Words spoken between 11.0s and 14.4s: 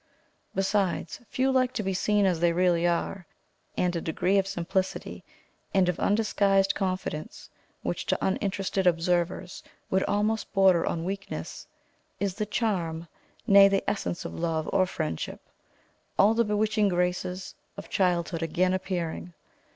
weakness, is the charm, nay the essence of